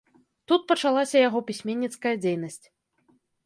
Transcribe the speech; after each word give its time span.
Тут 0.51 0.61
пачалася 0.71 1.21
яго 1.27 1.39
пісьменніцкая 1.51 2.15
дзейнасць. 2.25 2.61